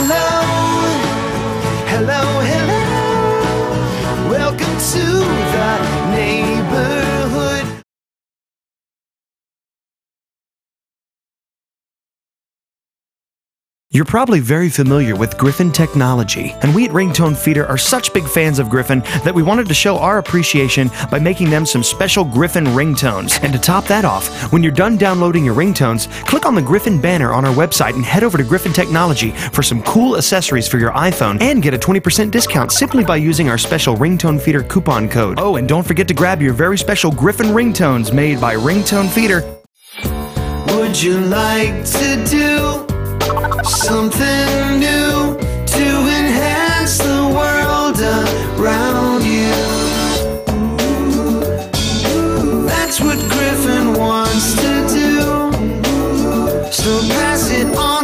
[0.00, 0.40] hello,
[1.92, 4.30] hello, hello.
[4.30, 5.39] Welcome to
[13.92, 18.24] You're probably very familiar with Griffin technology, and we at Ringtone Feeder are such big
[18.24, 22.24] fans of Griffin that we wanted to show our appreciation by making them some special
[22.24, 23.42] Griffin ringtones.
[23.42, 27.00] And to top that off, when you're done downloading your ringtones, click on the Griffin
[27.00, 30.78] banner on our website and head over to Griffin Technology for some cool accessories for
[30.78, 35.08] your iPhone and get a 20% discount simply by using our special Ringtone Feeder coupon
[35.08, 35.40] code.
[35.40, 39.40] Oh, and don't forget to grab your very special Griffin ringtones made by Ringtone Feeder.
[40.76, 42.89] Would you like to do
[43.64, 45.86] Something new to
[46.18, 48.00] enhance the world
[48.58, 49.54] around you.
[52.66, 55.20] That's what Griffin wants to do.
[56.72, 57.99] So pass it on.